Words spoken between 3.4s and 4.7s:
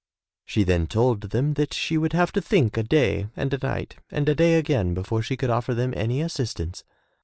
a night and a day